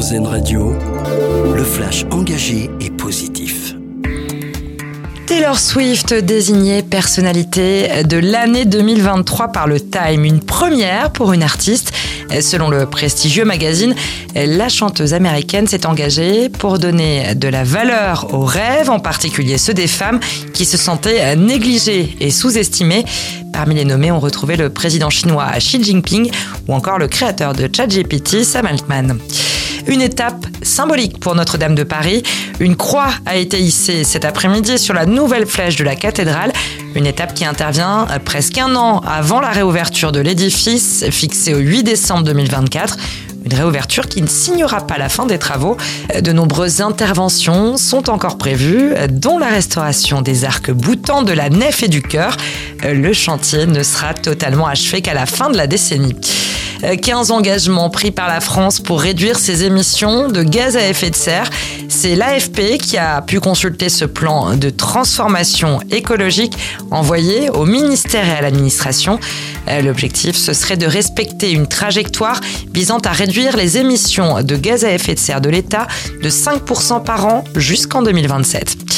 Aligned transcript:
Radio, 0.00 0.72
le 1.54 1.62
flash 1.62 2.06
engagé 2.10 2.70
et 2.80 2.88
positif. 2.88 3.74
Taylor 5.26 5.58
Swift 5.58 6.14
désignée 6.14 6.82
personnalité 6.82 8.02
de 8.04 8.16
l'année 8.16 8.64
2023 8.64 9.48
par 9.48 9.66
le 9.66 9.78
Time, 9.78 10.24
une 10.24 10.40
première 10.40 11.12
pour 11.12 11.34
une 11.34 11.42
artiste. 11.42 11.92
Selon 12.40 12.70
le 12.70 12.86
prestigieux 12.86 13.44
magazine, 13.44 13.94
la 14.34 14.70
chanteuse 14.70 15.12
américaine 15.12 15.66
s'est 15.66 15.84
engagée 15.84 16.48
pour 16.48 16.78
donner 16.78 17.34
de 17.34 17.48
la 17.48 17.62
valeur 17.62 18.32
aux 18.32 18.46
rêves, 18.46 18.88
en 18.88 19.00
particulier 19.00 19.58
ceux 19.58 19.74
des 19.74 19.86
femmes 19.86 20.18
qui 20.54 20.64
se 20.64 20.78
sentaient 20.78 21.36
négligées 21.36 22.16
et 22.20 22.30
sous-estimées. 22.30 23.04
Parmi 23.52 23.74
les 23.74 23.84
nommés, 23.84 24.10
on 24.10 24.18
retrouvait 24.18 24.56
le 24.56 24.70
président 24.70 25.10
chinois 25.10 25.50
Xi 25.58 25.84
Jinping 25.84 26.30
ou 26.68 26.72
encore 26.72 26.98
le 26.98 27.06
créateur 27.06 27.52
de 27.52 27.68
ChatGPT, 27.70 28.44
Sam 28.44 28.64
Altman. 28.64 29.18
Une 29.90 30.02
étape 30.02 30.46
symbolique 30.62 31.18
pour 31.18 31.34
Notre-Dame 31.34 31.74
de 31.74 31.82
Paris. 31.82 32.22
Une 32.60 32.76
croix 32.76 33.08
a 33.26 33.34
été 33.34 33.58
hissée 33.58 34.04
cet 34.04 34.24
après-midi 34.24 34.78
sur 34.78 34.94
la 34.94 35.04
nouvelle 35.04 35.46
flèche 35.46 35.74
de 35.74 35.82
la 35.82 35.96
cathédrale. 35.96 36.52
Une 36.94 37.06
étape 37.06 37.34
qui 37.34 37.44
intervient 37.44 38.06
presque 38.24 38.56
un 38.58 38.76
an 38.76 39.00
avant 39.00 39.40
la 39.40 39.50
réouverture 39.50 40.12
de 40.12 40.20
l'édifice, 40.20 41.04
fixée 41.10 41.54
au 41.54 41.58
8 41.58 41.82
décembre 41.82 42.22
2024. 42.22 42.98
Une 43.44 43.54
réouverture 43.54 44.06
qui 44.06 44.22
ne 44.22 44.28
signera 44.28 44.86
pas 44.86 44.96
la 44.96 45.08
fin 45.08 45.26
des 45.26 45.38
travaux. 45.38 45.76
De 46.22 46.30
nombreuses 46.30 46.80
interventions 46.80 47.76
sont 47.76 48.10
encore 48.10 48.38
prévues, 48.38 48.94
dont 49.10 49.38
la 49.38 49.48
restauration 49.48 50.22
des 50.22 50.44
arcs 50.44 50.70
boutants 50.70 51.24
de 51.24 51.32
la 51.32 51.50
nef 51.50 51.82
et 51.82 51.88
du 51.88 52.00
chœur. 52.00 52.36
Le 52.84 53.12
chantier 53.12 53.66
ne 53.66 53.82
sera 53.82 54.14
totalement 54.14 54.68
achevé 54.68 55.02
qu'à 55.02 55.14
la 55.14 55.26
fin 55.26 55.50
de 55.50 55.56
la 55.56 55.66
décennie. 55.66 56.14
15 56.82 57.30
engagements 57.30 57.90
pris 57.90 58.10
par 58.10 58.28
la 58.28 58.40
France 58.40 58.80
pour 58.80 59.00
réduire 59.00 59.38
ses 59.38 59.64
émissions 59.64 60.28
de 60.28 60.42
gaz 60.42 60.76
à 60.76 60.88
effet 60.88 61.10
de 61.10 61.16
serre. 61.16 61.50
C'est 61.88 62.16
l'AFP 62.16 62.78
qui 62.78 62.96
a 62.96 63.20
pu 63.22 63.40
consulter 63.40 63.88
ce 63.88 64.04
plan 64.04 64.56
de 64.56 64.70
transformation 64.70 65.80
écologique 65.90 66.56
envoyé 66.90 67.50
au 67.50 67.66
ministère 67.66 68.26
et 68.26 68.32
à 68.32 68.40
l'administration. 68.40 69.18
Euh, 69.68 69.82
l'objectif, 69.82 70.36
ce 70.36 70.52
serait 70.52 70.76
de 70.76 70.86
respecter 70.86 71.52
une 71.52 71.66
trajectoire 71.66 72.40
visant 72.72 72.98
à 72.98 73.10
réduire 73.10 73.56
les 73.56 73.78
émissions 73.78 74.42
de 74.42 74.56
gaz 74.56 74.84
à 74.84 74.92
effet 74.92 75.14
de 75.14 75.18
serre 75.18 75.40
de 75.40 75.50
l'État 75.50 75.86
de 76.22 76.30
5% 76.30 77.04
par 77.04 77.26
an 77.26 77.44
jusqu'en 77.56 78.02
2027. 78.02 78.89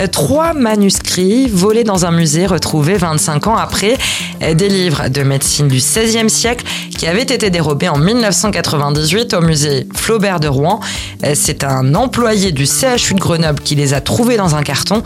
Euh, 0.00 0.06
trois 0.06 0.54
manuscrits 0.54 1.48
volés 1.48 1.84
dans 1.84 2.06
un 2.06 2.10
musée 2.10 2.46
retrouvés 2.46 2.94
25 2.96 3.48
ans 3.48 3.56
après. 3.56 3.96
Euh, 4.42 4.54
des 4.54 4.68
livres 4.68 5.08
de 5.08 5.22
médecine 5.22 5.68
du 5.68 5.76
XVIe 5.76 6.30
siècle 6.30 6.64
qui 6.96 7.06
avaient 7.06 7.22
été 7.22 7.50
dérobés 7.50 7.88
en 7.88 7.98
1998 7.98 9.34
au 9.34 9.40
musée 9.40 9.86
Flaubert 9.94 10.40
de 10.40 10.48
Rouen. 10.48 10.80
Euh, 11.24 11.32
c'est 11.34 11.64
un 11.64 11.94
employé 11.94 12.52
du 12.52 12.66
CHU 12.66 13.14
de 13.14 13.20
Grenoble 13.20 13.60
qui 13.60 13.74
les 13.74 13.92
a 13.92 14.00
trouvés 14.00 14.36
dans 14.36 14.54
un 14.54 14.62
carton. 14.62 15.02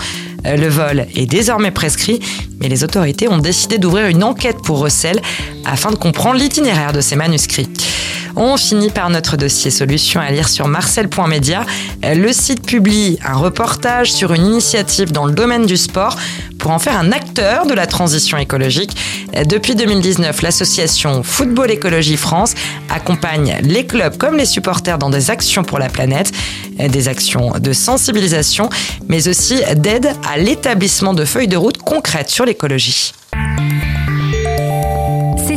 Le 0.46 0.68
vol 0.68 1.06
est 1.14 1.24
désormais 1.24 1.70
prescrit, 1.70 2.20
mais 2.60 2.68
les 2.68 2.84
autorités 2.84 3.28
ont 3.28 3.38
décidé 3.38 3.78
d'ouvrir 3.78 4.08
une 4.08 4.22
enquête 4.22 4.58
pour 4.62 4.78
recel 4.78 5.22
afin 5.64 5.90
de 5.90 5.96
comprendre 5.96 6.38
l'itinéraire 6.38 6.92
de 6.92 7.00
ces 7.00 7.16
manuscrits. 7.16 7.66
On 8.36 8.56
finit 8.56 8.90
par 8.90 9.10
notre 9.10 9.36
dossier 9.36 9.70
solution 9.70 10.20
à 10.20 10.30
lire 10.30 10.48
sur 10.48 10.66
marcel.media. 10.66 11.64
Le 12.02 12.32
site 12.32 12.66
publie 12.66 13.18
un 13.24 13.36
reportage 13.36 14.12
sur 14.12 14.32
une 14.32 14.46
initiative 14.46 15.12
dans 15.12 15.24
le 15.24 15.32
domaine 15.32 15.66
du 15.66 15.76
sport 15.76 16.16
pour 16.58 16.72
en 16.72 16.78
faire 16.78 16.98
un 16.98 17.12
acteur 17.12 17.66
de 17.66 17.74
la 17.74 17.86
transition 17.86 18.36
écologique. 18.36 18.96
Depuis 19.46 19.76
2019, 19.76 20.42
l'association 20.42 21.22
Football 21.22 21.70
Écologie 21.70 22.16
France 22.16 22.54
accompagne 22.90 23.58
les 23.62 23.86
clubs 23.86 24.16
comme 24.16 24.36
les 24.36 24.46
supporters 24.46 24.98
dans 24.98 25.10
des 25.10 25.30
actions 25.30 25.62
pour 25.62 25.78
la 25.78 25.88
planète, 25.88 26.32
des 26.78 27.08
actions 27.08 27.52
de 27.60 27.72
sensibilisation, 27.72 28.68
mais 29.08 29.28
aussi 29.28 29.60
d'aide 29.76 30.10
à 30.28 30.38
l'établissement 30.38 31.14
de 31.14 31.24
feuilles 31.24 31.48
de 31.48 31.56
route 31.56 31.78
concrètes 31.78 32.30
sur 32.30 32.44
l'écologie. 32.44 33.12